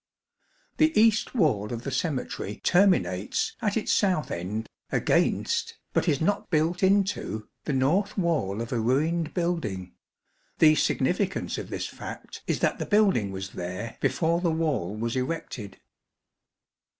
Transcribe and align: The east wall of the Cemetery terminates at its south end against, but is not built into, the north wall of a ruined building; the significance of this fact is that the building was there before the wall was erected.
The 0.77 0.99
east 0.99 1.35
wall 1.35 1.71
of 1.71 1.83
the 1.83 1.91
Cemetery 1.91 2.59
terminates 2.63 3.55
at 3.61 3.77
its 3.77 3.91
south 3.91 4.31
end 4.31 4.67
against, 4.91 5.77
but 5.93 6.09
is 6.09 6.19
not 6.19 6.49
built 6.49 6.81
into, 6.81 7.47
the 7.65 7.73
north 7.73 8.17
wall 8.17 8.61
of 8.61 8.71
a 8.71 8.79
ruined 8.79 9.35
building; 9.35 9.93
the 10.57 10.73
significance 10.73 11.59
of 11.59 11.69
this 11.69 11.85
fact 11.85 12.41
is 12.47 12.61
that 12.61 12.79
the 12.79 12.87
building 12.87 13.31
was 13.31 13.51
there 13.51 13.97
before 14.01 14.41
the 14.41 14.49
wall 14.49 14.95
was 14.95 15.15
erected. 15.15 15.77